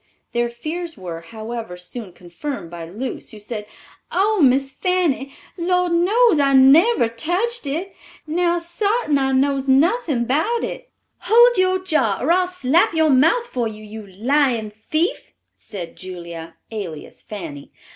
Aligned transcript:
Their 0.33 0.49
fears 0.49 0.97
were, 0.97 1.21
however, 1.21 1.77
soon 1.77 2.11
confirmed 2.11 2.71
by 2.71 2.85
Luce, 2.85 3.29
who 3.29 3.39
said, 3.39 3.67
"Oh, 4.11 4.41
Miss 4.41 4.71
Fanny, 4.71 5.35
Lor' 5.59 5.89
knows 5.89 6.39
I 6.39 6.53
never 6.53 7.07
tached 7.07 7.67
it. 7.67 7.95
Now, 8.25 8.57
sartin 8.57 9.19
I 9.19 9.31
knows 9.31 9.67
nothin' 9.67 10.25
'bout 10.25 10.63
it." 10.63 10.89
"Hold 11.19 11.55
your 11.55 11.77
jaw, 11.83 12.17
or 12.19 12.31
I'll 12.31 12.47
slap 12.47 12.95
your 12.95 13.11
mouth 13.11 13.45
for 13.45 13.67
you, 13.67 13.83
you 13.83 14.07
lying 14.07 14.71
thief!" 14.71 15.35
said 15.55 15.95
Julia 15.97 16.55
(alias 16.71 17.21
Fanny). 17.21 17.71